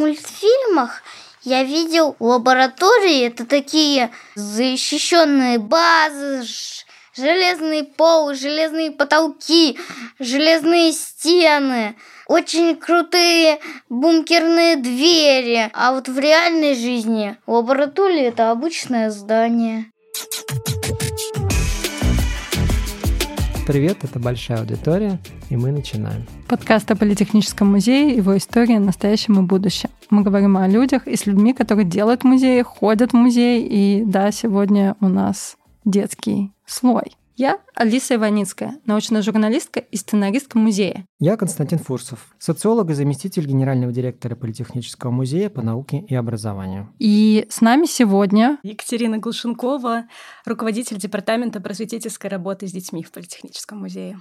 [0.00, 1.02] мультфильмах
[1.42, 6.44] я видел лаборатории, это такие защищенные базы,
[7.16, 9.78] железный пол, железные потолки,
[10.18, 13.58] железные стены, очень крутые
[13.88, 15.70] бункерные двери.
[15.72, 19.86] А вот в реальной жизни лаборатория это обычное здание.
[23.66, 25.18] Привет, это Большая аудитория,
[25.50, 26.24] и мы начинаем.
[26.48, 29.90] Подкаст о Политехническом музее, его истории, настоящем и будущем.
[30.08, 34.30] Мы говорим о людях и с людьми, которые делают музеи, ходят в музей, и да,
[34.30, 37.16] сегодня у нас детский слой.
[37.36, 41.06] Я Алиса Иваницкая, научная журналистка и сценаристка музея.
[41.18, 46.90] Я Константин Фурсов, социолог и заместитель генерального директора Политехнического музея по науке и образованию.
[46.98, 50.04] И с нами сегодня Екатерина Глушенкова,
[50.44, 54.18] руководитель департамента просветительской работы с детьми в Политехническом музее.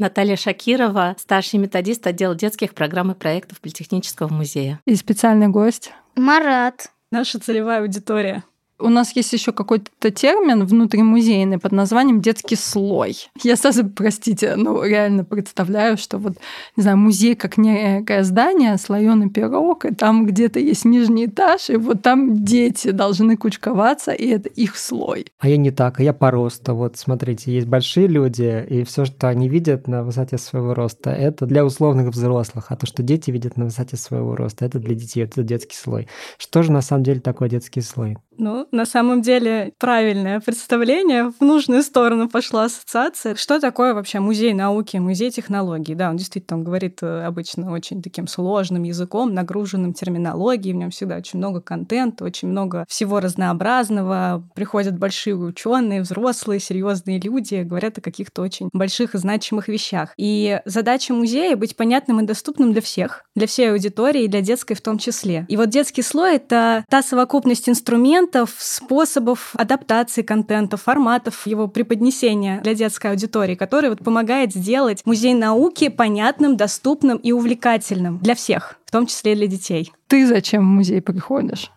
[0.00, 4.80] Наталья Шакирова, старший методист отдела детских программ и проектов Политехнического музея.
[4.86, 6.90] И специальный гость Марат.
[7.12, 8.42] Наша целевая аудитория.
[8.80, 13.16] У нас есть еще какой-то термин внутримузейный под названием детский слой.
[13.42, 16.34] Я сразу, простите, ну реально представляю, что вот,
[16.76, 21.76] не знаю, музей как некое здание, слоеный пирог, и там где-то есть нижний этаж, и
[21.76, 25.26] вот там дети должны кучковаться, и это их слой.
[25.38, 26.74] А я не так, а я по росту.
[26.74, 31.46] Вот смотрите, есть большие люди, и все, что они видят на высоте своего роста, это
[31.46, 35.24] для условных взрослых, а то, что дети видят на высоте своего роста, это для детей,
[35.24, 36.08] это детский слой.
[36.38, 38.16] Что же на самом деле такое детский слой?
[38.38, 41.32] Ну, на самом деле, правильное представление.
[41.38, 43.34] В нужную сторону пошла ассоциация.
[43.34, 45.94] Что такое вообще музей науки, музей технологий?
[45.94, 50.74] Да, он действительно он говорит э, обычно очень таким сложным языком, нагруженным терминологией.
[50.74, 54.42] В нем всегда очень много контента, очень много всего разнообразного.
[54.54, 60.12] Приходят большие ученые, взрослые, серьезные люди, говорят о каких-то очень больших и значимых вещах.
[60.16, 64.74] И задача музея— быть понятным и доступным для всех, для всей аудитории, и для детской
[64.74, 65.46] в том числе.
[65.48, 72.60] И вот детский слой— это та совокупность инструментов, инструментов, способов адаптации контента, форматов его преподнесения
[72.60, 78.76] для детской аудитории, который вот помогает сделать музей науки понятным, доступным и увлекательным для всех,
[78.84, 79.92] в том числе и для детей.
[80.06, 81.70] Ты зачем в музей приходишь?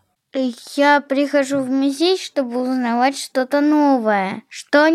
[0.75, 4.89] Я прихожу в музей, чтобы узнавать что-то новое, что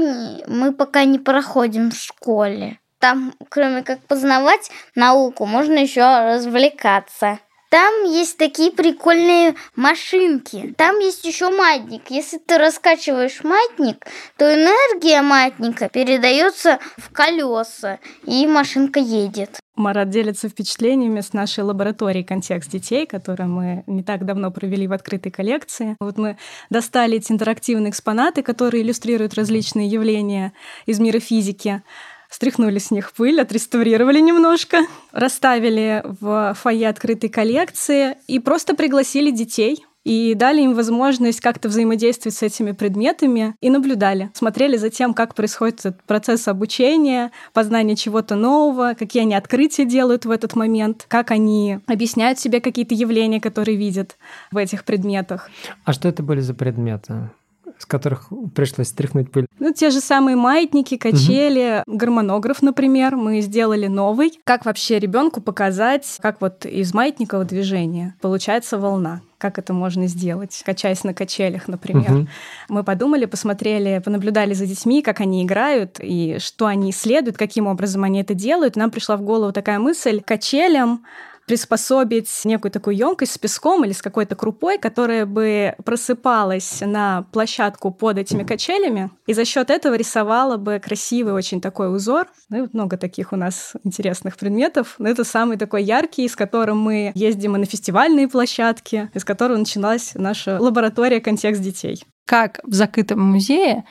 [0.48, 2.80] мы пока не проходим в школе.
[2.98, 7.38] Там, кроме как познавать науку, можно еще развлекаться.
[7.68, 10.74] Там есть такие прикольные машинки.
[10.78, 12.10] Там есть еще маятник.
[12.10, 14.06] Если ты раскачиваешь маятник,
[14.38, 19.60] то энергия маятника передается в колеса, и машинка едет.
[19.76, 24.92] Марат делится впечатлениями с нашей лабораторией «Контекст детей», которую мы не так давно провели в
[24.92, 25.94] открытой коллекции.
[26.00, 26.36] Вот мы
[26.68, 30.52] достали эти интерактивные экспонаты, которые иллюстрируют различные явления
[30.86, 31.82] из мира физики
[32.28, 34.78] стряхнули с них пыль, отреставрировали немножко,
[35.12, 42.34] расставили в фойе открытой коллекции и просто пригласили детей и дали им возможность как-то взаимодействовать
[42.34, 48.34] с этими предметами и наблюдали, смотрели за тем, как происходит этот процесс обучения, познания чего-то
[48.34, 53.76] нового, какие они открытия делают в этот момент, как они объясняют себе какие-то явления, которые
[53.76, 54.16] видят
[54.50, 55.50] в этих предметах.
[55.84, 57.30] А что это были за предметы?
[57.78, 59.46] С которых пришлось стряхнуть пыль?
[59.58, 61.96] Ну, те же самые маятники, качели, угу.
[61.96, 64.38] гармонограф, например, мы сделали новый.
[64.44, 69.22] Как вообще ребенку показать, как вот из маятникового движения получается волна?
[69.38, 72.12] как это можно сделать, качаясь на качелях, например.
[72.12, 72.26] Угу.
[72.70, 78.02] Мы подумали, посмотрели, понаблюдали за детьми, как они играют и что они исследуют, каким образом
[78.02, 78.74] они это делают.
[78.74, 81.04] Нам пришла в голову такая мысль: качелям
[81.48, 87.90] приспособить некую такую емкость с песком или с какой-то крупой, которая бы просыпалась на площадку
[87.90, 92.28] под этими качелями, и за счет этого рисовала бы красивый очень такой узор.
[92.50, 94.96] Ну и вот много таких у нас интересных предметов.
[94.98, 99.56] Но это самый такой яркий, с которым мы ездим и на фестивальные площадки, из которого
[99.56, 102.04] началась наша лаборатория «Контекст детей».
[102.26, 103.86] Как в закрытом музее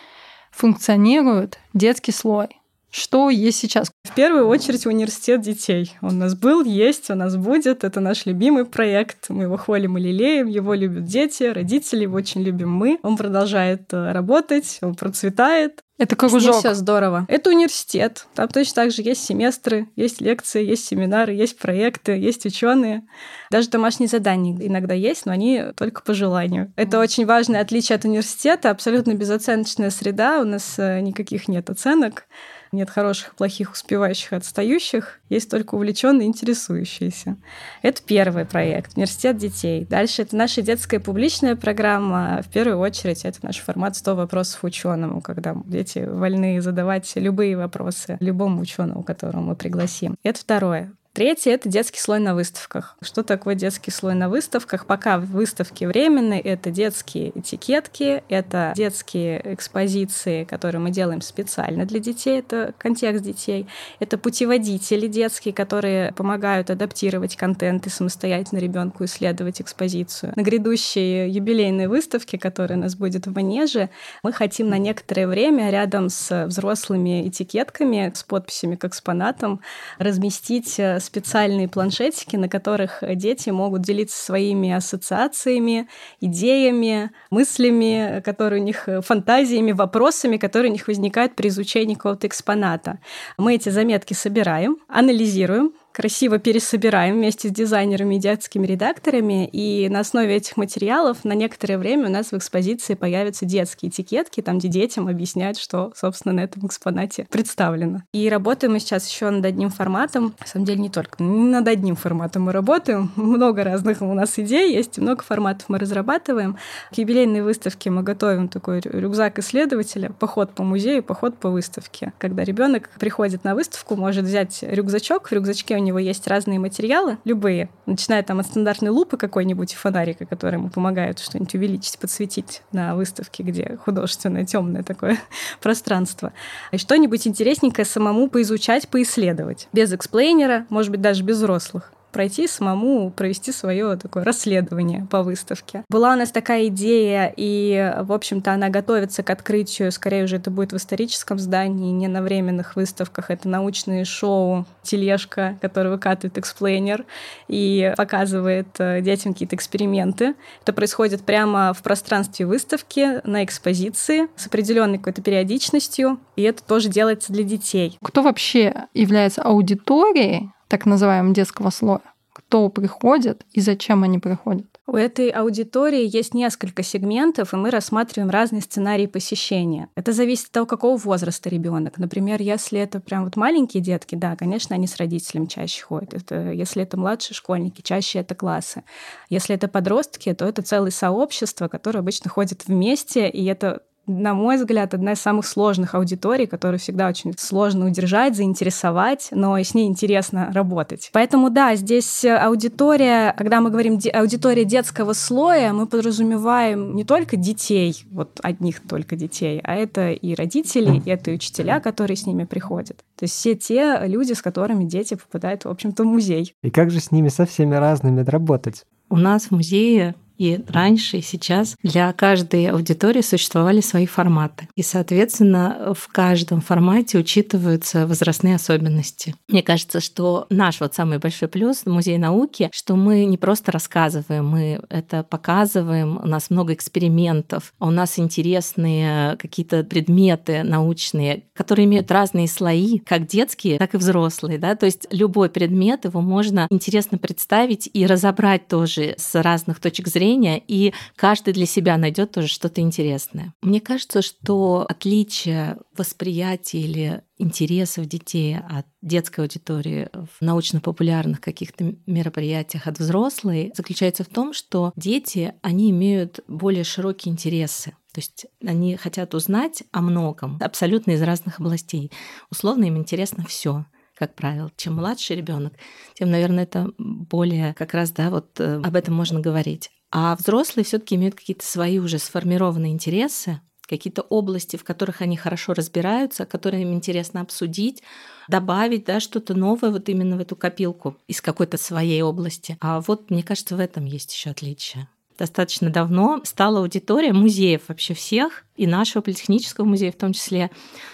[0.51, 2.50] функционирует детский слой?
[2.90, 3.92] Что есть сейчас?
[4.03, 5.94] В первую очередь университет детей.
[6.02, 7.84] Он у нас был, есть, у нас будет.
[7.84, 9.30] Это наш любимый проект.
[9.30, 10.48] Мы его хвалим и лелеем.
[10.48, 13.00] Его любят дети, родители, его очень любим мы.
[13.04, 15.81] Он продолжает э, работать, он процветает.
[15.98, 16.57] Это кружок.
[16.57, 17.25] Все здорово.
[17.28, 18.28] Это университет.
[18.36, 23.04] Там точно так же есть семестры, есть лекции, есть семинары, есть проекты, есть ученые.
[23.50, 26.72] Даже домашние задания иногда есть, но они только по желанию.
[26.75, 28.69] Это очень важное отличие от университета.
[28.69, 30.39] Абсолютно безоценочная среда.
[30.39, 32.25] У нас э, никаких нет оценок.
[32.72, 35.19] Нет хороших, плохих, успевающих, отстающих.
[35.30, 37.38] Есть только увлеченные, интересующиеся.
[37.81, 39.86] Это первый проект «Университет детей».
[39.86, 42.42] Дальше это наша детская публичная программа.
[42.44, 48.18] В первую очередь это наш формат «100 вопросов ученому», когда дети вольны задавать любые вопросы
[48.19, 50.16] любому ученому, которого мы пригласим.
[50.24, 50.92] Это второе.
[51.18, 52.96] Третье— это детский слой на выставках.
[53.02, 54.86] Что такое детский слой на выставках?
[54.86, 62.38] Пока выставки временные, это детские этикетки, это детские экспозиции, которые мы делаем специально для детей,
[62.38, 63.66] это контекст детей,
[64.00, 70.34] это путеводители детские, которые помогают адаптировать контент и самостоятельно ребенку исследовать экспозицию.
[70.36, 73.90] На грядущей юбилейной выставке, которая у нас будет в Манеже,
[74.22, 79.62] мы хотим на некоторое время рядом с взрослыми этикетками, с подписями к экспонатам,
[79.98, 85.88] разместить специальные планшетики, на которых дети могут делиться своими ассоциациями,
[86.21, 93.00] идеями, мыслями, которые у них, фантазиями, вопросами, которые у них возникают при изучении какого-то экспоната.
[93.38, 100.02] Мы эти заметки собираем, анализируем, красиво пересобираем вместе с дизайнерами и детскими редакторами, и на
[100.02, 104.68] основе этих материалов на некоторое время у нас в экспозиции появятся детские этикетки, там, где
[104.68, 108.04] детям объясняют, что, собственно, на этом экспонате представлено.
[108.14, 110.36] И работаем мы сейчас еще над одним форматом.
[110.40, 113.12] На самом деле, не только не над одним форматом мы работаем.
[113.16, 116.58] Много разных у нас идей есть, много форматов мы разрабатываем.
[116.92, 122.14] К юбилейной выставке мы готовим такой рюкзак исследователя, поход по музею, поход по выставке.
[122.20, 127.18] Когда ребенок приходит на выставку, может взять рюкзачок, в рюкзачке у него есть разные материалы,
[127.24, 132.95] любые, начиная там от стандартной лупы какой-нибудь фонарика, который ему помогает что-нибудь увеличить, подсветить на
[132.95, 135.18] выставке, где художественное темное такое
[135.62, 136.34] пространство,
[136.72, 142.48] и что-нибудь интересненькое самому поизучать, поисследовать, без explainer а, может быть, даже без взрослых пройти
[142.48, 145.83] самому, провести свое такое расследование по выставке.
[145.89, 150.50] Была у нас такая идея, и, в общем-то, она готовится к открытию, скорее уже это
[150.50, 153.30] будет в историческом здании, не на временных выставках.
[153.30, 157.06] Это научные шоу, тележка, который выкатывает explainer
[157.48, 160.36] и показывает э, детям какие-то эксперименты.
[160.63, 166.89] Это происходит прямо в пространстве выставки, на экспозиции, с определенной какой-то периодичностью, и это тоже
[166.89, 167.98] делается для детей.
[168.01, 172.02] Кто вообще является аудиторией так называемого детского слоя?
[172.34, 174.68] Кто приходит и зачем они приходят?
[174.86, 179.90] У этой аудитории есть несколько сегментов, и мы рассматриваем разные сценарии посещения.
[179.96, 181.98] Это зависит от того, какого возраста ребенок.
[181.98, 186.14] Например, если это прям вот маленькие детки, да, конечно, они с родителями чаще ходят.
[186.14, 188.84] Это, если это младшие школьники, чаще это классы.
[189.30, 194.57] Если это подростки, то это целое сообщество, которое обычно ходит вместе, и это на мой
[194.57, 199.74] взгляд, одна из самых сложных аудиторий, которую всегда очень сложно удержать, заинтересовать, но и с
[199.74, 201.09] ней интересно работать.
[201.13, 208.06] Поэтому да, здесь аудитория, когда мы говорим аудитория детского слоя, мы подразумеваем не только детей,
[208.09, 212.45] вот одних только детей, а это и родители, и это и учителя, которые с ними
[212.45, 212.98] приходят.
[213.18, 216.53] То есть все те люди, с которыми дети попадают, в общем-то, в музей.
[216.63, 218.86] И как же с ними со всеми разными работать?
[219.10, 224.68] У нас в музее и раньше, и сейчас для каждой аудитории существовали свои форматы.
[224.75, 229.36] И, соответственно, в каждом формате учитываются возрастные особенности.
[229.48, 233.72] Мне кажется, что наш вот самый большой плюс в Музее науки, что мы не просто
[233.72, 241.44] рассказываем, мы это показываем, у нас много экспериментов, а у нас интересные какие-то предметы научные,
[241.54, 244.57] которые имеют разные слои, как детские, так и взрослые.
[244.57, 244.75] Да?
[244.75, 250.26] То есть любой предмет, его можно интересно представить и разобрать тоже с разных точек зрения,
[250.27, 253.53] зрения, и каждый для себя найдет тоже что-то интересное.
[253.62, 262.88] Мне кажется, что отличие восприятия или интересов детей от детской аудитории в научно-популярных каких-то мероприятиях
[262.88, 267.91] от взрослой заключается в том, что дети, они имеют более широкие интересы.
[268.13, 272.12] То есть они хотят узнать о многом, абсолютно из разных областей.
[272.50, 273.86] Условно им интересно все
[274.17, 274.72] как правило.
[274.75, 275.74] Чем младший ребенок,
[276.15, 279.91] тем, наверное, это более как раз, да, вот э, об этом можно говорить.
[280.12, 285.74] А взрослые все-таки имеют какие-то свои уже сформированные интересы, какие-то области, в которых они хорошо
[285.74, 288.04] разбираются, которые им интересно обсудить,
[288.48, 292.78] добавить да, что-то новое вот именно в эту копилку из какой-то своей области.
[292.82, 295.08] А вот, мне кажется, в этом есть еще отличие.
[295.38, 300.72] Достаточно давно стала аудитория музеев вообще всех, и нашего политехнического музея в том числе,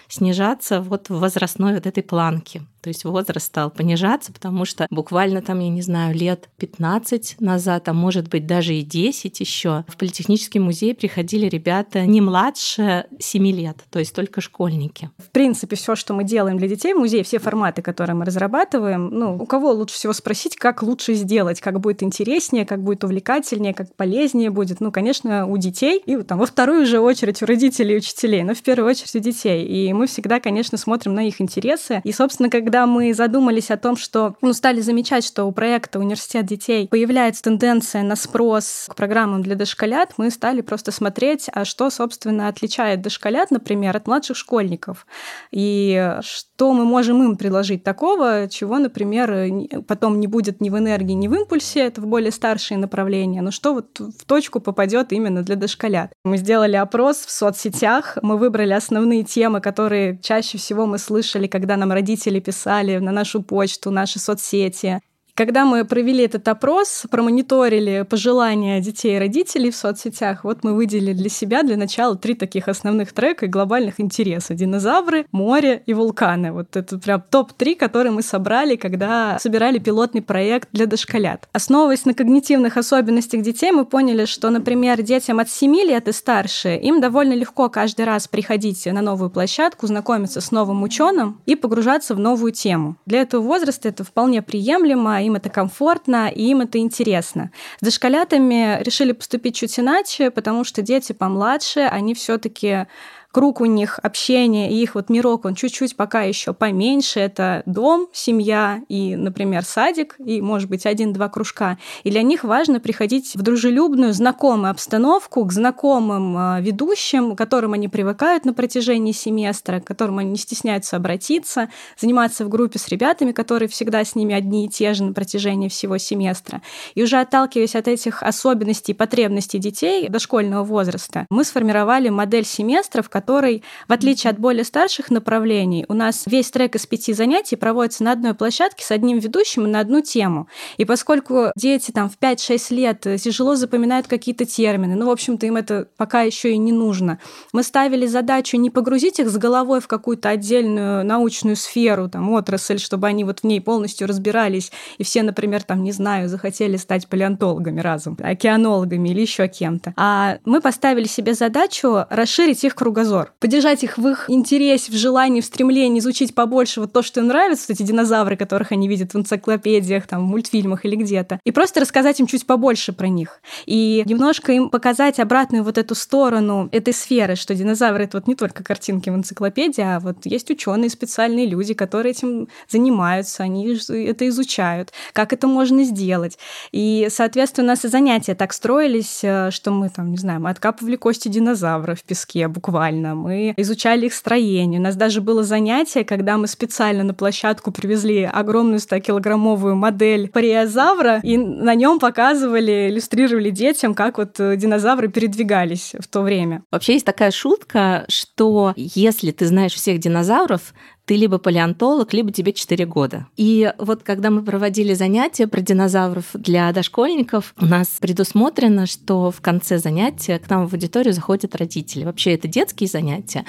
[0.07, 2.61] снижаться вот в возрастной вот этой планке.
[2.81, 7.87] То есть возраст стал понижаться, потому что буквально там, я не знаю, лет 15 назад,
[7.87, 13.47] а может быть даже и 10 еще, в Политехнический музей приходили ребята не младше 7
[13.47, 15.09] лет, то есть только школьники.
[15.17, 19.09] В принципе, все, что мы делаем для детей в музее, все форматы, которые мы разрабатываем,
[19.09, 23.73] ну, у кого лучше всего спросить, как лучше сделать, как будет интереснее, как будет увлекательнее,
[23.73, 24.81] как полезнее будет.
[24.81, 26.01] Ну, конечно, у детей.
[26.05, 29.19] И там во вторую же очередь у родителей и учителей, но в первую очередь у
[29.19, 29.65] детей.
[29.65, 32.01] И мы всегда, конечно, смотрим на их интересы.
[32.03, 36.45] И, собственно, когда мы задумались о том, что ну, стали замечать, что у проекта «Университет
[36.45, 41.89] детей» появляется тенденция на спрос к программам для дошколят, мы стали просто смотреть, а что,
[41.89, 45.05] собственно, отличает дошколят, например, от младших школьников.
[45.51, 51.13] И что мы можем им предложить такого, чего, например, потом не будет ни в энергии,
[51.13, 55.43] ни в импульсе, это в более старшие направления, но что вот в точку попадет именно
[55.43, 56.11] для дошколят.
[56.23, 61.75] Мы сделали опрос в соцсетях, мы выбрали основные темы, которые чаще всего мы слышали, когда
[61.75, 65.01] нам родители писали на нашу почту, наши соцсети.
[65.35, 71.13] Когда мы провели этот опрос, промониторили пожелания детей и родителей в соцсетях, вот мы выделили
[71.13, 74.53] для себя для начала три таких основных трека и глобальных интереса.
[74.53, 76.51] Динозавры, море и вулканы.
[76.51, 81.49] Вот это прям топ-3, которые мы собрали, когда собирали пилотный проект для дошколят.
[81.51, 86.75] Основываясь на когнитивных особенностях детей, мы поняли, что, например, детям от 7 лет и старше,
[86.75, 92.13] им довольно легко каждый раз приходить на новую площадку, знакомиться с новым ученым и погружаться
[92.13, 92.97] в новую тему.
[93.07, 97.51] Для этого возраста это вполне приемлемо, им это комфортно, и им это интересно.
[97.79, 102.87] С дошколятами решили поступить чуть иначе, потому что дети помладше, они все таки
[103.33, 107.19] круг у них общения и их вот мирок, он чуть-чуть пока еще поменьше.
[107.19, 111.77] Это дом, семья и, например, садик, и, может быть, один-два кружка.
[112.03, 117.73] И для них важно приходить в дружелюбную, знакомую обстановку, к знакомым а, ведущим, к которым
[117.73, 122.87] они привыкают на протяжении семестра, к которым они не стесняются обратиться, заниматься в группе с
[122.87, 126.61] ребятами, которые всегда с ними одни и те же на протяжении всего семестра.
[126.93, 133.01] И уже отталкиваясь от этих особенностей и потребностей детей дошкольного возраста, мы сформировали модель семестра,
[133.01, 137.55] в которой, в отличие от более старших направлений, у нас весь трек из пяти занятий
[137.55, 140.49] проводится на одной площадке с одним ведущим и на одну тему.
[140.75, 145.55] И поскольку дети там в 5-6 лет тяжело запоминают какие-то термины, ну, в общем-то, им
[145.55, 147.19] это пока еще и не нужно,
[147.53, 152.77] мы ставили задачу не погрузить их с головой в какую-то отдельную научную сферу, там, отрасль,
[152.77, 157.07] чтобы они вот в ней полностью разбирались, и все, например, там, не знаю, захотели стать
[157.07, 159.93] палеонтологами разом, океанологами или еще кем-то.
[159.95, 164.95] А мы поставили себе задачу расширить их кругозор кругозор, поддержать их в их интересе, в
[164.95, 168.87] желании, в стремлении изучить побольше вот то, что им нравится, вот эти динозавры, которых они
[168.87, 173.07] видят в энциклопедиях, там, в мультфильмах или где-то, и просто рассказать им чуть побольше про
[173.07, 173.41] них.
[173.65, 178.35] И немножко им показать обратную вот эту сторону этой сферы, что динозавры— это вот не
[178.35, 184.27] только картинки в энциклопедии, а вот есть ученые, специальные люди, которые этим занимаются, они это
[184.27, 186.37] изучают, как это можно сделать.
[186.71, 190.49] И, соответственно, у нас и занятия так строились, э, что мы там, не знаю, мы
[190.49, 194.79] откапывали кости динозавра в песке буквально, детально, мы изучали их строение.
[194.79, 201.19] У нас даже было занятие, когда мы специально на площадку привезли огромную 100-килограммовую модель париозавра,
[201.23, 206.63] и на нем показывали, иллюстрировали детям, как вот э, динозавры передвигались в то время.
[206.71, 210.73] Вообще есть такая шутка, что если ты знаешь всех динозавров,
[211.05, 213.27] ты либо палеонтолог, либо тебе 4 года.
[213.35, 219.41] И вот когда мы проводили занятия про динозавров для дошкольников, у нас предусмотрено, что в
[219.41, 222.05] конце занятия к нам в аудиторию заходят родители.
[222.05, 223.45] Вообще это детские занятия,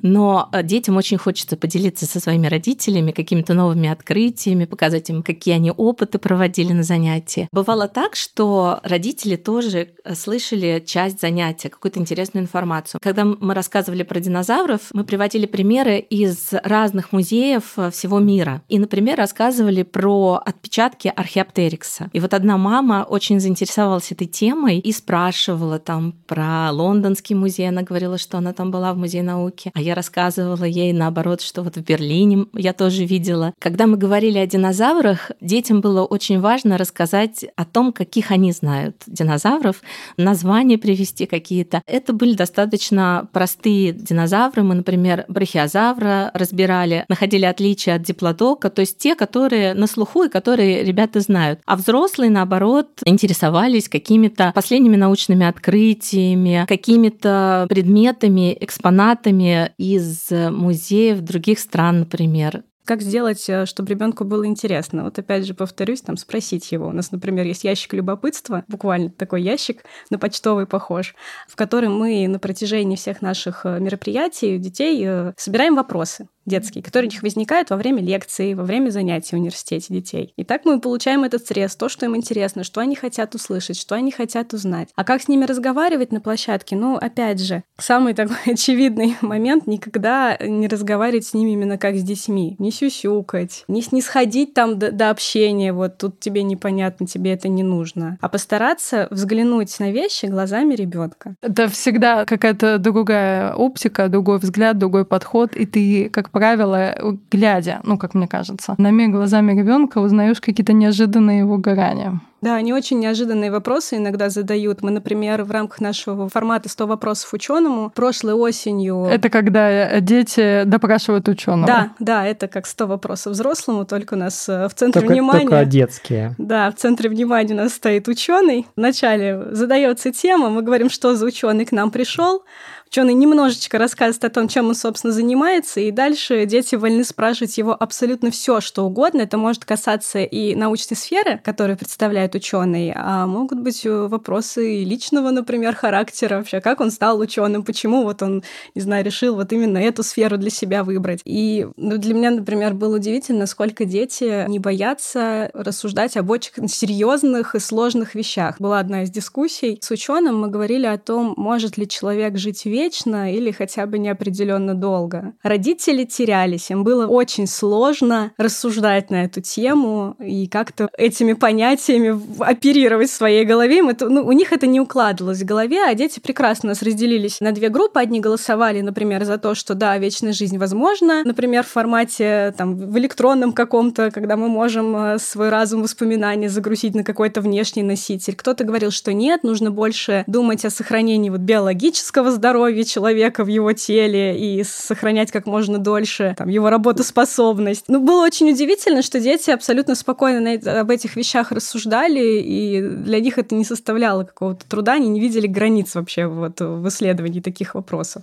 [0.00, 5.54] но э, детям очень хочется поделиться со своими родителями какими-то новыми открытиями, показать им, какие
[5.54, 7.48] они опыты проводили на занятии.
[7.52, 13.00] Бывало так, что родители тоже э, слышали часть занятия, какую-то интересную информацию.
[13.02, 18.62] Когда мы рассказывали про динозавров, мы приводили примеры из разных разных музеев э, всего мира.
[18.68, 22.08] И, например, рассказывали про отпечатки археоптерикса.
[22.12, 27.68] И вот одна мама очень заинтересовалась этой темой и спрашивала там про лондонский музей.
[27.68, 29.72] Она говорила, что она там была в музее науки.
[29.74, 33.52] А я рассказывала ей наоборот, что вот в Берлине я тоже видела.
[33.58, 39.02] Когда мы говорили о динозаврах, детям было очень важно рассказать о том, каких они знают
[39.06, 39.82] динозавров,
[40.16, 41.82] названия привести какие-то.
[41.86, 44.62] Это были достаточно простые динозавры.
[44.62, 50.24] Мы, например, брахиозавра разбирали разбирали, находили отличия от диплодока, то есть те, которые на слуху
[50.24, 51.60] и которые ребята знают.
[51.66, 62.00] А взрослые, наоборот, интересовались какими-то последними научными открытиями, какими-то предметами, экспонатами из музеев других стран,
[62.00, 62.62] например.
[62.84, 65.04] Как сделать, э, чтобы ребенку было интересно?
[65.04, 66.88] Вот опять же повторюсь, там спросить его.
[66.88, 71.14] У нас, например, есть ящик любопытства, буквально такой ящик, на почтовый похож,
[71.48, 76.28] в котором мы на протяжении всех наших э, мероприятий детей э, собираем вопросы.
[76.46, 80.32] Детские, которые у них возникают во время лекции, во время занятий в университете детей.
[80.36, 83.94] И так мы получаем этот стресс, то, что им интересно, что они хотят услышать, что
[83.94, 84.88] они хотят узнать.
[84.94, 86.76] А как с ними разговаривать на площадке?
[86.76, 92.02] Ну, опять же, самый такой очевидный момент— никогда не разговаривать с ними именно как с
[92.02, 92.56] детьми.
[92.58, 97.62] Не сюсюкать, не снисходить там до, до общения, вот тут тебе непонятно, тебе это не
[97.62, 98.18] нужно.
[98.20, 101.36] А постараться взглянуть на вещи глазами ребенка.
[101.40, 106.94] Это всегда какая-то другая оптика, другой взгляд, другой подход, и ты, как правило,
[107.30, 112.20] глядя, ну, как мне кажется, на мир глазами ребенка узнаешь какие-то неожиданные его горания.
[112.44, 114.82] Да, они очень неожиданные вопросы иногда задают.
[114.82, 119.06] Мы, например, в рамках нашего формата 100 вопросов ученому прошлой осенью...
[119.06, 121.66] Это когда дети допрашивают ученого.
[121.66, 125.40] Да, да, это как 100 вопросов взрослому, только у нас э, в центре только, внимания...
[125.40, 126.34] Только детские.
[126.36, 128.66] Да, в центре внимания у нас стоит ученый.
[128.76, 132.44] Вначале задается тема, мы говорим, что за ученый к нам пришел,
[132.86, 137.76] Ученый немножечко рассказывает о том, чем он, собственно, занимается, и дальше дети вольны спрашивать его
[137.78, 139.22] абсолютно все, что угодно.
[139.22, 144.84] Это может касаться и научной сферы, которую представляет ученый, а могут быть э, вопросы и
[144.84, 148.44] личного, например, характера вообще, как он стал ученым, почему вот он,
[148.76, 151.20] не знаю, решил вот именно эту сферу для себя выбрать.
[151.24, 157.56] И ну, для меня, например, было удивительно, сколько дети не боятся рассуждать об очень серьезных
[157.56, 158.60] и сложных вещах.
[158.60, 162.83] Была одна из дискуссий с ученым, мы говорили о том, может ли человек жить вечно,
[162.84, 165.32] вечно или хотя бы неопределенно долго.
[165.42, 173.10] Родители терялись, им было очень сложно рассуждать на эту тему и как-то этими понятиями оперировать
[173.10, 173.78] в своей голове.
[173.78, 177.40] Им это, ну, у них это не укладывалось в голове, а дети прекрасно нас разделились
[177.40, 178.00] на две группы.
[178.00, 182.98] Одни голосовали, например, за то, что да, вечная жизнь возможна, например, в формате там в
[182.98, 188.34] электронном каком-то, когда мы можем э, свой разум воспоминания загрузить на какой-то внешний носитель.
[188.34, 193.48] Кто-то говорил, что нет, нужно больше думать о сохранении вот биологического здоровья, здоровье человека в
[193.48, 197.84] его теле и сохранять как можно дольше там, его работоспособность.
[197.88, 203.38] Ну, было очень удивительно, что дети абсолютно спокойно об этих вещах рассуждали, и для них
[203.38, 208.22] это не составляло какого-то труда, они не видели границ вообще вот в исследовании таких вопросов.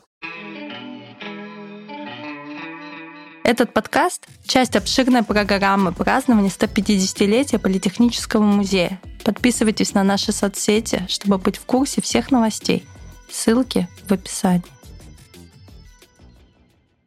[3.43, 8.99] Этот подкаст– часть обширной программы празднования 150-летия Политехнического музея.
[9.23, 12.85] Подписывайтесь на наши соцсети, чтобы быть в курсе всех новостей.
[13.31, 14.63] Ссылки в описании.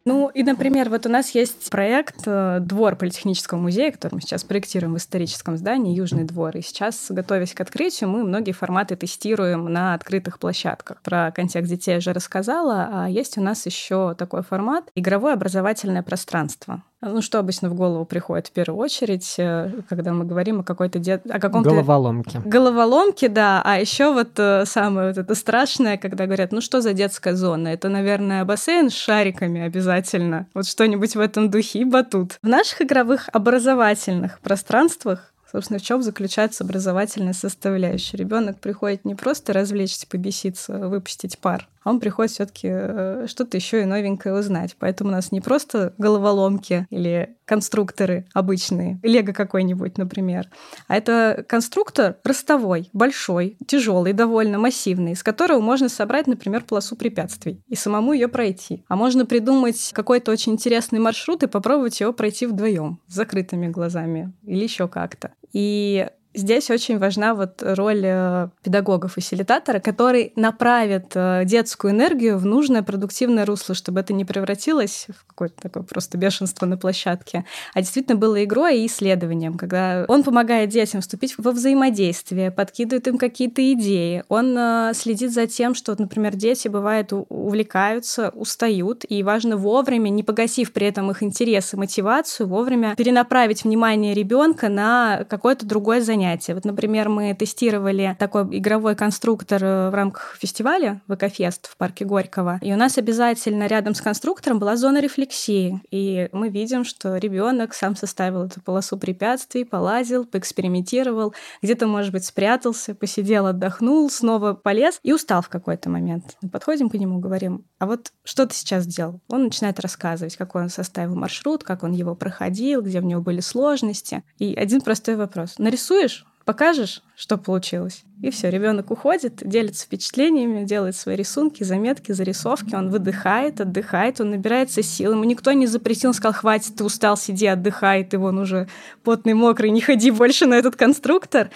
[0.06, 4.44] Ну и, например, вот у нас есть проект э, «Двор Политехнического музея», который мы сейчас
[4.44, 6.54] проектируем в историческом здании «Южный двор».
[6.58, 11.00] И сейчас, готовясь к открытию, мы многие форматы тестируем на открытых площадках.
[11.00, 16.02] Про контекст детей я уже рассказала, а есть у нас еще такой формат «Игровое образовательное
[16.02, 16.82] пространство».
[17.04, 20.98] Ну, что обычно в голову приходит в первую очередь, э, когда мы говорим о какой-то
[20.98, 21.22] дет...
[21.30, 21.70] о каком-то...
[21.70, 22.40] Головоломке.
[22.44, 23.62] Головоломке, да.
[23.64, 27.68] А еще вот э, самое вот это страшное, когда говорят, ну что за детская зона?
[27.68, 30.46] Это, наверное, бассейн с шариками обязательно.
[30.54, 32.38] Вот что-нибудь в этом духе и батут.
[32.42, 38.16] В наших игровых образовательных пространствах Собственно, в чем заключается образовательная составляющая?
[38.16, 43.82] Ребенок приходит не просто развлечься, побеситься, выпустить пар, а он приходит все-таки э, что-то еще
[43.82, 44.74] и новенькое узнать.
[44.78, 50.48] Поэтому у нас не просто головоломки или конструкторы обычные, лего какой-нибудь, например,
[50.88, 57.62] а это конструктор ростовой, большой, тяжелый, довольно массивный, из которого можно собрать, например, полосу препятствий
[57.68, 58.84] и самому ее пройти.
[58.88, 64.32] А можно придумать какой-то очень интересный маршрут и попробовать его пройти вдвоем с закрытыми глазами
[64.42, 65.32] или еще как-то.
[65.52, 72.82] И Здесь очень важна вот роль э, педагога-фасилитатора, который направит э, детскую энергию в нужное
[72.82, 78.16] продуктивное русло, чтобы это не превратилось в какое-то такое просто бешенство на площадке, а действительно
[78.16, 84.24] было игрой и исследованием, когда он помогает детям вступить во взаимодействие, подкидывает им какие-то идеи,
[84.28, 90.24] он э, следит за тем, что, например, дети, бывает, увлекаются, устают, и важно вовремя, не
[90.24, 96.23] погасив при этом их интерес и мотивацию, вовремя перенаправить внимание ребенка на какое-то другое занятие
[96.24, 96.54] занятия.
[96.54, 102.58] Вот, например, мы тестировали такой игровой конструктор э, в рамках фестиваля ВКФест в парке Горького.
[102.62, 105.80] И у нас обязательно рядом с конструктором была зона рефлексии.
[105.90, 112.24] И мы видим, что ребенок сам составил эту полосу препятствий, полазил, поэкспериментировал, где-то, может быть,
[112.24, 116.36] спрятался, посидел, отдохнул, снова полез и устал в какой-то момент.
[116.42, 119.20] Мы подходим к нему, говорим, а вот что ты сейчас сделал?
[119.28, 123.40] Он начинает рассказывать, как он составил маршрут, как он его проходил, где у него были
[123.40, 124.22] сложности.
[124.38, 125.58] И один простой вопрос.
[125.58, 126.13] Нарисуешь
[126.44, 128.04] покажешь, что получилось.
[128.22, 134.30] И все, ребенок уходит, делится впечатлениями, делает свои рисунки, заметки, зарисовки, он выдыхает, отдыхает, он
[134.30, 135.12] набирается сил.
[135.12, 138.68] Ему никто не запретил, сказал, хватит, ты устал, сиди, отдыхай, ты вон уже
[139.02, 141.50] потный, мокрый, не ходи больше на этот конструктор.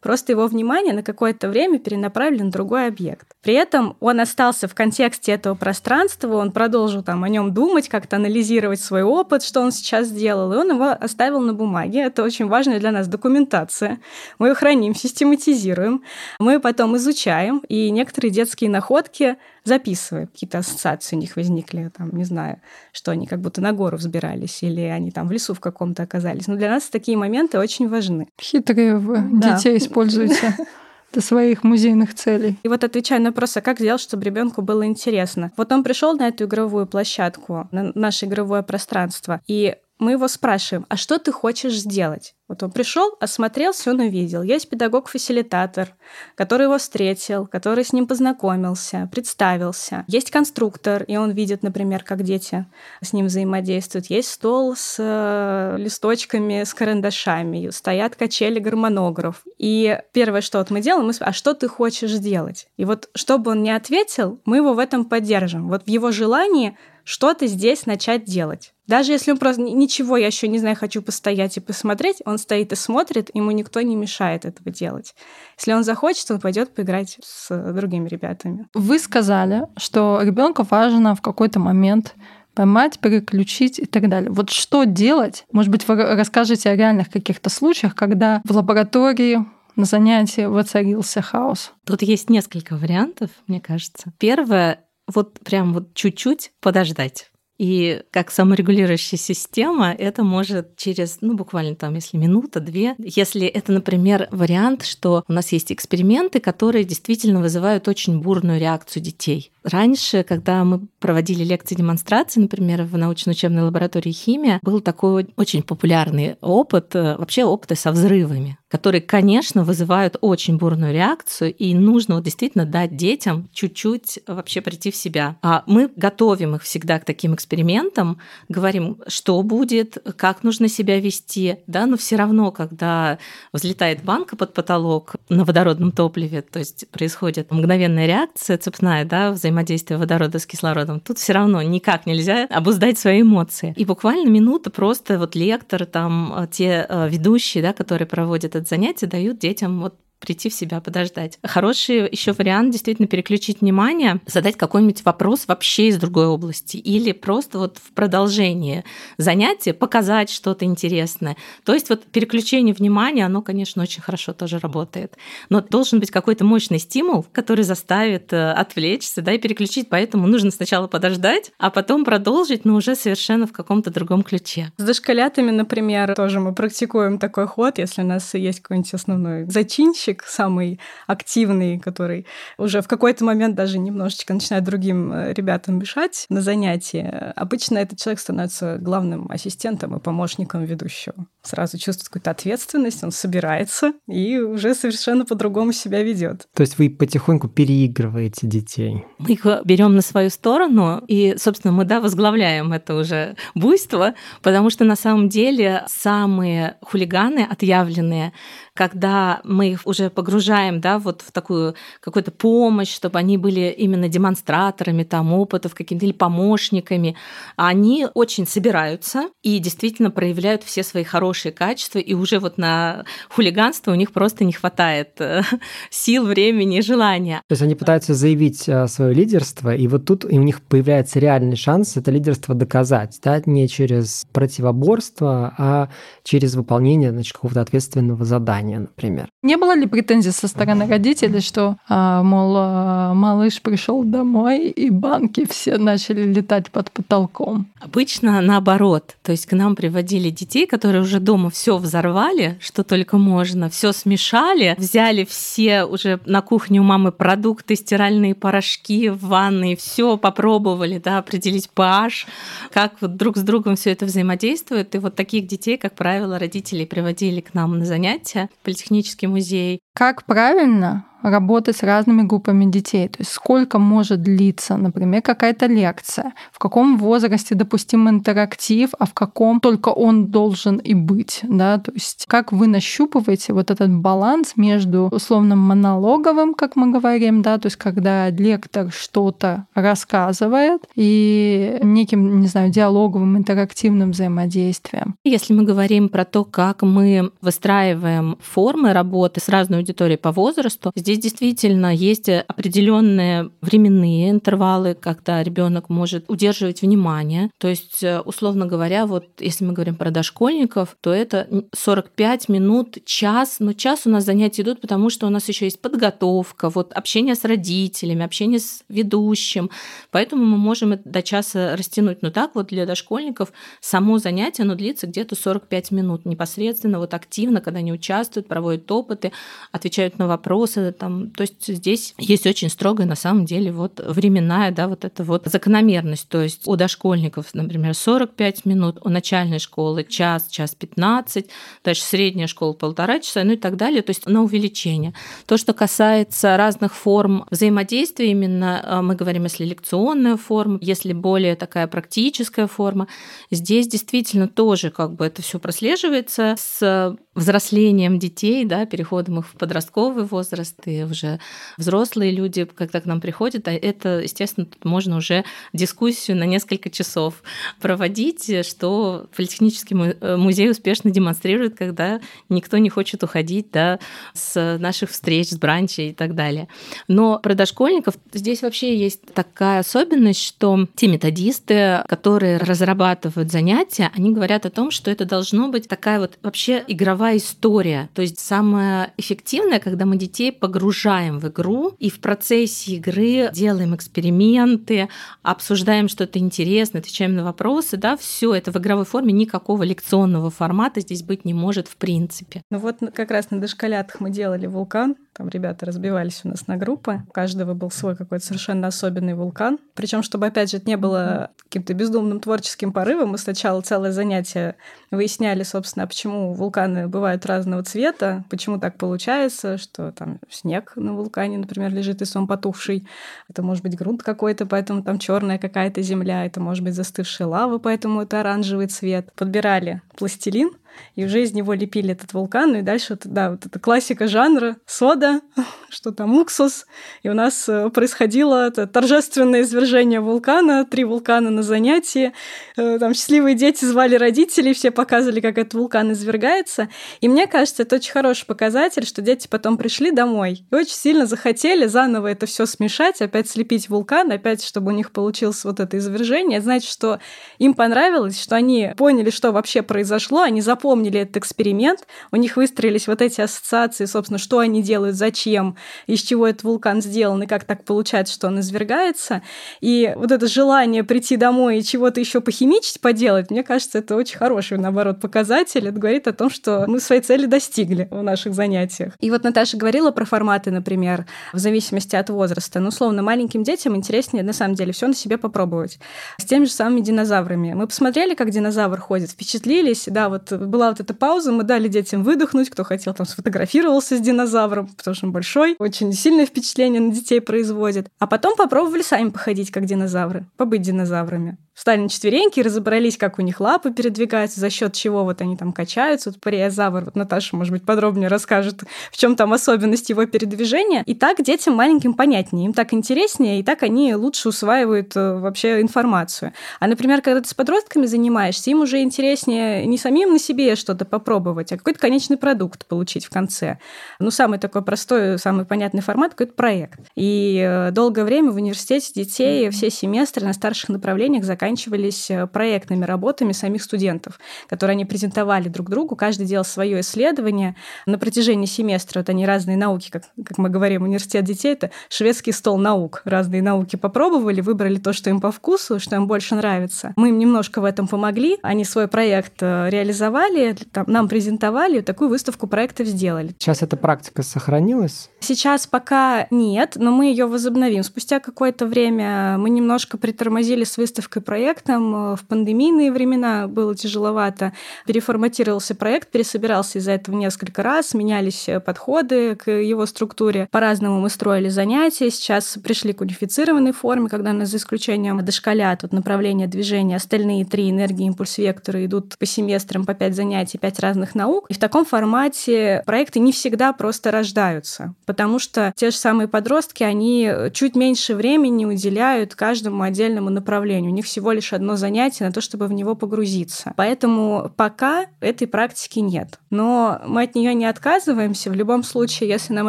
[0.00, 3.26] Просто его внимание на какое-то время перенаправлено на другой объект.
[3.42, 8.16] При этом он остался в контексте этого пространства, он продолжил там о нем думать, как-то
[8.16, 12.00] анализировать свой опыт, что он сейчас сделал, и он его оставил на бумаге.
[12.00, 14.00] Это очень важная для нас документация.
[14.38, 16.02] Мы ее храним, систематизируем,
[16.38, 19.36] мы потом изучаем, и некоторые детские находки
[19.68, 22.60] записываем, какие-то ассоциации у них возникли, там, не знаю,
[22.92, 26.48] что они как будто на гору взбирались, или они там в лесу в каком-то оказались.
[26.48, 28.26] Но для нас такие моменты очень важны.
[28.40, 29.56] Хитрые вы Да.
[29.56, 30.56] детей используете
[31.12, 32.58] для своих музейных целей.
[32.62, 35.52] И вот отвечая на вопрос, а как сделать, чтобы ребенку было интересно?
[35.56, 40.86] Вот он пришел на эту игровую площадку, на наше игровое пространство, и мы его спрашиваем,
[40.88, 42.34] а что ты хочешь сделать?
[42.48, 44.42] Вот он пришел, осмотрелся, он увидел.
[44.42, 45.94] Есть педагог-фасилитатор,
[46.34, 50.04] который его встретил, который с ним познакомился, представился.
[50.08, 52.64] Есть конструктор, и он видит, например, как дети
[53.02, 54.06] с ним взаимодействуют.
[54.06, 59.42] Есть стол с э, листочками, с карандашами, стоят качели гармонограф.
[59.58, 62.66] И первое, что вот мы делаем, мы спрашиваем, а что ты хочешь сделать?
[62.78, 65.68] И вот, чтобы он не ответил, мы его в этом поддержим.
[65.68, 66.78] Вот в его желании
[67.08, 68.74] что-то здесь начать делать.
[68.86, 72.70] Даже если он просто ничего, я еще не знаю, хочу постоять и посмотреть, он стоит
[72.72, 75.14] и смотрит, ему никто не мешает этого делать.
[75.56, 78.66] Если он захочет, он пойдет поиграть с другими ребятами.
[78.74, 82.14] Вы сказали, что ребенку важно в какой-то момент
[82.52, 84.30] поймать, переключить и так далее.
[84.30, 85.46] Вот что делать?
[85.50, 91.72] Может быть, вы расскажете о реальных каких-то случаях, когда в лаборатории на занятии воцарился хаос?
[91.86, 94.12] Тут есть несколько вариантов, мне кажется.
[94.18, 97.30] Первое вот прям вот чуть-чуть подождать.
[97.58, 102.94] И как саморегулирующая система это может через, ну, буквально там, если минута, две.
[102.98, 109.02] Если это, например, вариант, что у нас есть эксперименты, которые действительно вызывают очень бурную реакцию
[109.02, 109.50] детей.
[109.64, 116.36] Раньше, когда мы проводили лекции демонстрации, например, в научно-учебной лаборатории химия, был такой очень популярный
[116.40, 122.24] опыт, э, вообще опыты со взрывами, которые, конечно, вызывают очень бурную реакцию, и нужно вот
[122.24, 125.36] действительно дать детям чуть-чуть вообще прийти в себя.
[125.42, 131.56] А мы готовим их всегда к таким экспериментам, говорим, что будет, как нужно себя вести,
[131.66, 133.18] да, но все равно, когда
[133.52, 139.98] взлетает банка под потолок на водородном топливе, то есть происходит мгновенная реакция цепная, да, взаимодействие
[139.98, 143.72] водорода с кислородом, тут все равно никак нельзя обуздать свои эмоции.
[143.76, 149.06] И буквально минута просто вот лектор, там те э, ведущие, да, которые проводят это занятие,
[149.06, 151.38] дают детям вот прийти в себя, подождать.
[151.42, 157.58] Хороший еще вариант действительно переключить внимание, задать какой-нибудь вопрос вообще из другой области или просто
[157.58, 158.84] вот в продолжении
[159.16, 161.36] занятия показать что-то интересное.
[161.64, 165.16] То есть вот переключение внимания, оно, конечно, очень хорошо тоже работает.
[165.50, 169.88] Но должен быть какой-то мощный стимул, который заставит э, отвлечься, да, и переключить.
[169.88, 174.72] Поэтому нужно сначала подождать, а потом продолжить, но уже совершенно в каком-то другом ключе.
[174.76, 180.07] С дошколятами, например, тоже мы практикуем такой ход, если у нас есть какой-нибудь основной зачинщик,
[180.26, 186.40] самый активный, который уже в какой-то момент даже немножечко начинает другим э, ребятам мешать на
[186.40, 187.02] занятии.
[187.36, 191.26] Обычно этот человек становится главным ассистентом и помощником ведущего.
[191.42, 196.46] Сразу чувствует какую-то ответственность, он собирается и уже совершенно по-другому себя ведет.
[196.54, 199.04] То есть вы потихоньку переигрываете детей.
[199.18, 204.70] Мы их берем на свою сторону, и, собственно, мы да, возглавляем это уже буйство, потому
[204.70, 208.32] что на самом деле самые хулиганы отъявленные,
[208.78, 214.08] когда мы их уже погружаем да, вот в такую какую-то помощь, чтобы они были именно
[214.08, 217.16] демонстраторами там, опытов какими-то или помощниками,
[217.56, 223.90] они очень собираются и действительно проявляют все свои хорошие качества, и уже вот на хулиганство
[223.90, 225.42] у них просто не хватает э,
[225.90, 227.42] сил, времени и желания.
[227.48, 231.56] То есть они пытаются заявить э, свое лидерство, и вот тут у них появляется реальный
[231.56, 235.88] шанс это лидерство доказать, да, не через противоборство, а
[236.22, 239.28] через выполнение значит, какого-то ответственного задания, например.
[239.42, 244.90] Не было ли претензий со стороны родителей, что, а, мол, а, малыш пришел домой, и
[244.90, 247.66] банки все начали летать под потолком?
[247.80, 249.16] Обычно наоборот.
[249.22, 253.92] То есть к нам приводили детей, которые уже дома все взорвали, что только можно, все
[253.92, 260.98] смешали, взяли все уже на кухне у мамы продукты, стиральные порошки в ванной, все попробовали,
[260.98, 262.26] да, определить pH,
[262.72, 264.94] как вот друг с другом все это взаимодействует.
[264.94, 269.80] И вот таких детей, как правило, родители приводили к нам на занятия политехнический музей.
[269.94, 273.08] Как правильно работать с разными группами детей.
[273.08, 279.14] То есть сколько может длиться, например, какая-то лекция, в каком возрасте допустим интерактив, а в
[279.14, 281.40] каком только он должен и быть.
[281.42, 281.78] Да?
[281.78, 287.58] То есть как вы нащупываете вот этот баланс между условным монологовым, как мы говорим, да,
[287.58, 295.16] то есть когда лектор что-то рассказывает, и неким, не знаю, диалоговым, интерактивным взаимодействием.
[295.24, 300.92] Если мы говорим про то, как мы выстраиваем формы работы с разной аудиторией по возрасту,
[301.08, 307.50] здесь действительно есть определенные временные интервалы, когда ребенок может удерживать внимание.
[307.56, 313.56] То есть, условно говоря, вот если мы говорим про дошкольников, то это 45 минут, час.
[313.58, 317.34] Но час у нас занятия идут, потому что у нас еще есть подготовка, вот общение
[317.34, 319.70] с родителями, общение с ведущим.
[320.10, 322.20] Поэтому мы можем до часа растянуть.
[322.20, 327.62] Но так вот для дошкольников само занятие, оно длится где-то 45 минут непосредственно, вот активно,
[327.62, 329.32] когда они участвуют, проводят опыты,
[329.72, 330.94] отвечают на вопросы.
[330.98, 331.30] Там.
[331.30, 335.46] То есть здесь есть очень строгая на самом деле вот временная, да, вот эта вот
[335.46, 336.28] закономерность.
[336.28, 341.46] То есть у дошкольников, например, 45 минут, у начальной школы час, час 15,
[341.84, 345.14] дальше средняя школа полтора часа, ну и так далее, то есть на увеличение.
[345.46, 351.56] То, что касается разных форм взаимодействия, именно а, мы говорим, если лекционная форма, если более
[351.56, 353.08] такая практическая форма,
[353.50, 359.52] здесь действительно тоже как бы это все прослеживается с взрослением детей, да, переходом их в
[359.52, 361.40] подростковый возраст, и уже
[361.76, 366.90] взрослые люди, когда к нам приходят, а это, естественно, тут можно уже дискуссию на несколько
[366.90, 367.42] часов
[367.80, 373.98] проводить, что Политехнический э, музей успешно демонстрирует, когда никто не хочет уходить да,
[374.34, 376.68] с наших встреч, с бранчей и так далее.
[377.06, 384.32] Но про дошкольников здесь вообще есть такая особенность, что те методисты, которые разрабатывают занятия, они
[384.32, 388.08] говорят о том, что это должно быть такая вот вообще игровая история.
[388.14, 393.94] То есть самое эффективное, когда мы детей погружаем в игру и в процессе игры делаем
[393.94, 395.08] эксперименты,
[395.42, 401.00] обсуждаем что-то интересное, отвечаем на вопросы, да, все это в игровой форме, никакого лекционного формата
[401.00, 402.62] здесь быть не может в принципе.
[402.70, 406.76] Ну вот как раз на дошколятах мы делали вулкан, там ребята разбивались у нас на
[406.76, 407.22] группы.
[407.28, 409.78] У каждого был свой какой-то совершенно особенный вулкан.
[409.94, 414.74] Причем, чтобы, опять же, это не было каким-то бездумным творческим порывом, мы сначала целое занятие
[415.12, 421.58] выясняли, собственно, почему вулканы бывают разного цвета, почему так получается, что там снег на вулкане,
[421.58, 423.06] например, лежит, если он потухший.
[423.48, 427.78] Это может быть грунт какой-то, поэтому там черная какая-то земля, это может быть застывшая лава,
[427.78, 429.32] поэтому это оранжевый цвет.
[429.34, 430.70] Подбирали пластилин,
[431.14, 434.76] и уже из него лепили этот вулкан, и дальше, вот, да, вот эта классика жанра,
[434.86, 435.40] сода,
[435.88, 436.86] что там, уксус,
[437.22, 442.32] и у нас э, происходило это торжественное извержение вулкана, три вулкана на занятии,
[442.76, 446.88] э, там счастливые дети звали родителей, все показывали, как этот вулкан извергается,
[447.20, 451.26] и мне кажется, это очень хороший показатель, что дети потом пришли домой и очень сильно
[451.26, 455.98] захотели заново это все смешать, опять слепить вулкан, опять, чтобы у них получилось вот это
[455.98, 457.18] извержение, значит, что
[457.58, 462.56] им понравилось, что они поняли, что вообще произошло, они запомнили запомнили этот эксперимент, у них
[462.56, 467.46] выстроились вот эти ассоциации, собственно, что они делают, зачем, из чего этот вулкан сделан, и
[467.46, 469.42] как так получается, что он извергается.
[469.82, 474.38] И вот это желание прийти домой и чего-то еще похимичить, поделать, мне кажется, это очень
[474.38, 475.86] хороший, наоборот, показатель.
[475.86, 479.12] Это говорит о том, что мы своей цели достигли в наших занятиях.
[479.20, 482.80] И вот Наташа говорила про форматы, например, в зависимости от возраста.
[482.80, 485.98] Ну, условно, маленьким детям интереснее, на самом деле, все на себе попробовать.
[486.38, 487.74] С теми же самыми динозаврами.
[487.74, 492.22] Мы посмотрели, как динозавр ходит, впечатлились, да, вот была вот эта пауза, мы дали детям
[492.22, 497.12] выдохнуть, кто хотел, там сфотографировался с динозавром, потому что он большой, очень сильное впечатление на
[497.12, 498.08] детей производит.
[498.18, 503.42] А потом попробовали сами походить как динозавры, побыть динозаврами встали на четвереньки, разобрались, как у
[503.42, 506.30] них лапы передвигаются, за счет чего вот они там качаются.
[506.30, 511.04] Вот париозавр, вот Наташа, может быть, подробнее расскажет, в чем там особенность его передвижения.
[511.06, 515.80] И так детям маленьким понятнее, им так интереснее, и так они лучше усваивают э, вообще
[515.80, 516.52] информацию.
[516.80, 521.04] А, например, когда ты с подростками занимаешься, им уже интереснее не самим на себе что-то
[521.04, 523.78] попробовать, а какой-то конечный продукт получить в конце.
[524.18, 526.98] Ну, самый такой простой, самый понятный формат какой-то проект.
[527.14, 532.46] И э, долгое время в университете детей все семестры на старших направлениях заканчивали заканчивались э,
[532.46, 537.76] проектными работами самих студентов, которые они презентовали друг другу, каждый делал свое исследование
[538.06, 539.20] на протяжении семестра.
[539.20, 543.20] Вот они разные науки, как, как мы говорим, университет детей— это шведский стол наук.
[543.24, 547.12] Разные науки попробовали, выбрали то, что им по вкусу, что им больше нравится.
[547.16, 552.30] Мы им немножко в этом помогли, они свой проект э, реализовали, там, нам презентовали, такую
[552.30, 553.54] выставку проектов сделали.
[553.58, 555.28] Сейчас эта практика сохранилась?
[555.40, 558.02] Сейчас пока нет, но мы ее возобновим.
[558.02, 562.36] Спустя какое-то время мы немножко притормозили с выставкой проектов проектом.
[562.36, 564.72] В пандемийные времена было тяжеловато.
[565.06, 570.68] Переформатировался проект, пересобирался из-за этого несколько раз, менялись подходы к его структуре.
[570.70, 572.30] По-разному мы строили занятия.
[572.30, 577.90] Сейчас пришли к унифицированной форме, когда нас за исключением дошколят от направления движения остальные три
[577.90, 581.66] энергии, импульс, векторы идут по семестрам по пять занятий, пять разных наук.
[581.70, 587.02] И в таком формате проекты не всегда просто рождаются, потому что те же самые подростки,
[587.02, 591.10] они чуть меньше времени уделяют каждому отдельному направлению.
[591.10, 593.92] У них всего лишь одно занятие на то, чтобы в него погрузиться.
[593.96, 596.58] Поэтому пока этой практики нет.
[596.70, 598.70] Но мы от нее не отказываемся.
[598.70, 599.88] В любом случае, если нам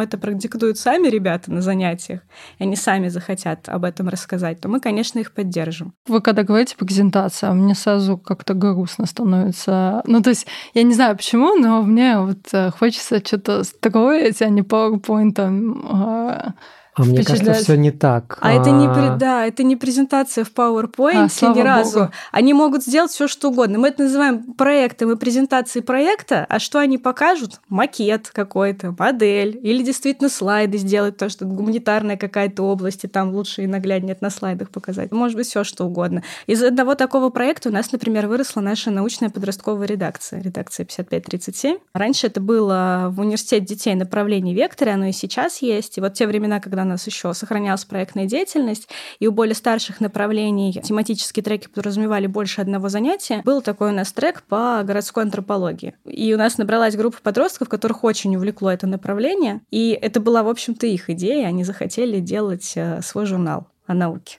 [0.00, 2.20] это продиктуют сами ребята на занятиях,
[2.58, 5.92] и они сами захотят об этом рассказать, то мы, конечно, их поддержим.
[6.06, 10.02] Вы когда говорите презентация, мне сразу как-то грустно становится.
[10.06, 14.48] Ну, то есть, я не знаю почему, но мне вот э, хочется что-то строить, а
[14.48, 16.54] не PowerPoint а
[16.94, 18.38] а мне кажется, все не так.
[18.40, 22.00] А, а это не да, это не презентация в PowerPoint а, ни разу.
[22.00, 22.12] Богу.
[22.32, 23.78] Они могут сделать все что угодно.
[23.78, 27.60] Мы это называем проектом и презентацией проекта, а что они покажут?
[27.68, 33.62] Макет какой-то, модель, или действительно слайды сделать, то, что гуманитарная какая-то область, и там лучше
[33.62, 35.12] и нагляднее на слайдах показать.
[35.12, 36.22] Может быть, все что угодно.
[36.46, 41.78] Из одного такого проекта у нас, например, выросла наша научная подростковая редакция, редакция 5537.
[41.94, 45.98] Раньше это было в университете детей направление векторе, оно и сейчас есть.
[45.98, 48.88] И вот те времена, когда нас еще сохранялась проектная деятельность,
[49.18, 53.42] и у более старших направлений тематические треки подразумевали больше одного занятия.
[53.44, 55.94] Был такой у нас трек по городской антропологии.
[56.04, 60.48] И у нас набралась группа подростков, которых очень увлекло это направление, и это была, в
[60.48, 61.46] общем-то, их идея.
[61.46, 64.38] Они захотели делать э, свой журнал о науке.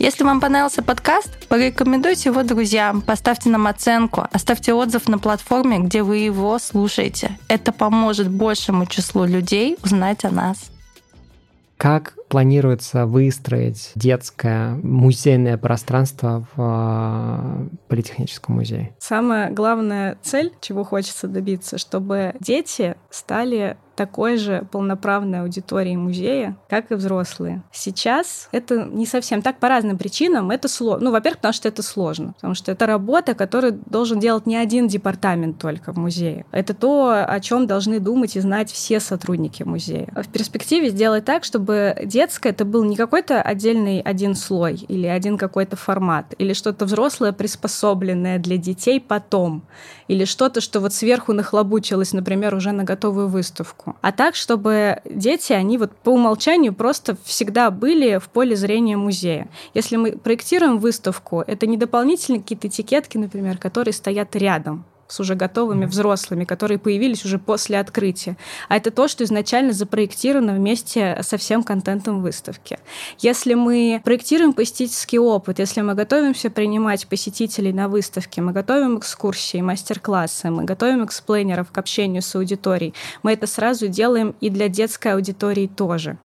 [0.00, 6.02] Если вам понравился подкаст, порекомендуйте его друзьям, поставьте нам оценку, оставьте отзыв на платформе, где
[6.02, 7.38] вы его слушаете.
[7.48, 10.70] Это поможет большему числу людей узнать о нас.
[11.76, 18.94] Как планируется выстроить детское музейное пространство в э, Политехническом музее?
[19.00, 26.90] Самая главная цель, чего хочется добиться, чтобы дети стали такой же полноправной аудиторией музея, как
[26.90, 27.62] и взрослые.
[27.70, 30.50] Сейчас это не совсем так по разным причинам.
[30.50, 31.04] Это сложно.
[31.04, 34.88] Ну, во-первых, потому что это сложно, потому что это работа, которую должен делать не один
[34.88, 36.46] департамент только в музее.
[36.50, 40.08] Это то, о чем должны думать и знать все сотрудники музея.
[40.16, 45.36] В перспективе сделать так, чтобы детское это был не какой-то отдельный один слой или один
[45.36, 49.62] какой-то формат, или что-то взрослое, приспособленное для детей потом,
[50.08, 55.52] или что-то, что вот сверху нахлобучилось, например, уже на готовую выставку а так, чтобы дети,
[55.52, 59.48] они вот по умолчанию просто всегда были в поле зрения музея.
[59.74, 65.34] Если мы проектируем выставку, это не дополнительные какие-то этикетки, например, которые стоят рядом с уже
[65.34, 68.36] готовыми взрослыми, которые появились уже после открытия.
[68.68, 72.78] А это то, что изначально запроектировано вместе со всем контентом выставки.
[73.18, 79.60] Если мы проектируем посетительский опыт, если мы готовимся принимать посетителей на выставке, мы готовим экскурсии,
[79.60, 85.14] мастер-классы, мы готовим эксплейнеров к общению с аудиторией, мы это сразу делаем и для детской
[85.14, 86.18] аудитории тоже.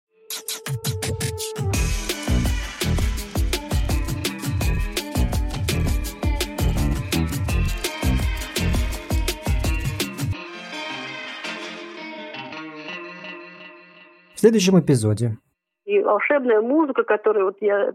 [14.46, 15.38] Следующем эпизоде.
[15.86, 17.94] И волшебная музыка, которую вот я,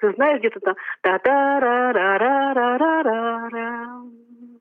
[0.00, 3.68] ты знаешь, где-то там та та ра ра ра ра ра ра ра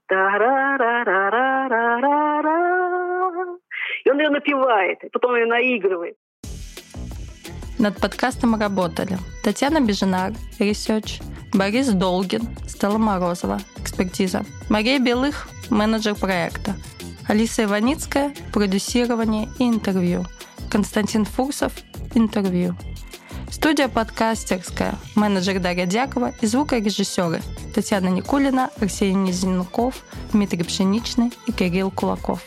[0.07, 3.57] та ра ра ра ра ра ра ра
[4.03, 6.15] И он ее напевает, потом ее наигрывает.
[7.79, 11.21] Над подкастом работали Татьяна Бежинар, research,
[11.53, 16.71] Борис Долгин, Стелла Морозова, экспертиза, Мария Белых, менеджер проекта,
[17.29, 20.25] Алиса Иваницкая, продюсирование и интервью–
[20.71, 21.73] Константин Фурсов.
[22.15, 22.75] Интервью.
[23.49, 24.95] Студия подкастерская.
[25.15, 27.41] Менеджер Дарья Дякова и звукорежиссеры
[27.75, 32.41] Татьяна Никулина, Арсений Низенков, Дмитрий Пшеничный и Кирилл Кулаков.